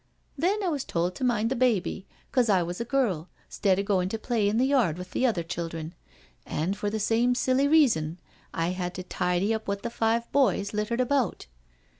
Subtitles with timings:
[0.35, 3.85] Then I was told to mind the baby, 'cause I was a girl, 'stead of
[3.85, 5.93] going to play in the yard with the other children,
[6.43, 8.19] and for the same silly reason
[8.51, 11.45] I had to tidy up what the five boys littered about.